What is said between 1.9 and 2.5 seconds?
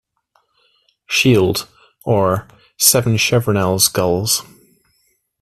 "Or,